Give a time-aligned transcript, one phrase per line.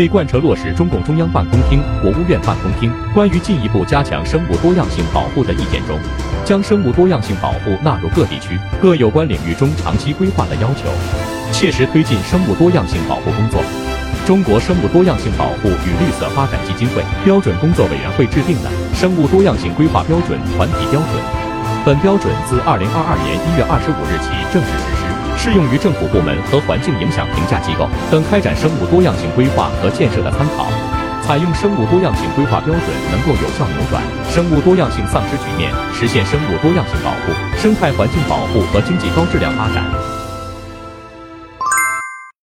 [0.00, 5.98] 被贯彻落实中共中央办公厅、国务院办公厅关于进一步加强生物多样性保护的意见中，
[6.42, 10.88] 将生物多样性保护纳入各地区各有关领域中长期规划的要求，
[11.52, 13.60] 切实推进生物多样性保护工作。
[14.24, 21.22] 中国生物多样性保护与绿色发展基金会标准工作委员会制定的《生物多样性规划标准》团体标准，
[21.84, 24.99] 本标准自二零二二年一月二十五日起正式实施。
[25.42, 30.66] 适用于政府部门和环境影响评价机构等开展生物多样性规划和建设的参考。
[31.22, 40.19] 采用生物多样性规划标准，能够有效扭转生物多样性丧失局面，实现生物多样性保护、生态环境保护和经济高质量发展。